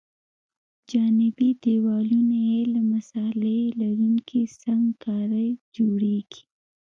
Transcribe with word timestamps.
جانبي 0.91 1.49
دیوالونه 1.63 2.37
یې 2.49 2.61
له 2.73 2.81
مصالحه 2.91 3.75
لرونکې 3.81 4.41
سنګ 4.61 4.85
کارۍ 5.03 5.49
جوړیږي 5.75 6.41